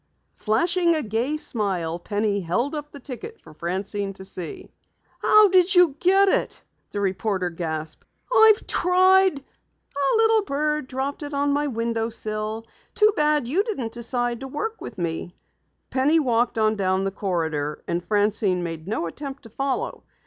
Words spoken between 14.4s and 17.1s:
work with me." Penny walked on down